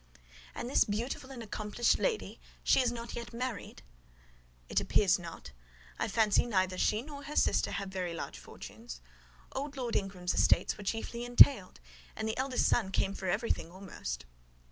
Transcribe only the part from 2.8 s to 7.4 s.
is not yet married?" "It appears not: I fancy neither she nor her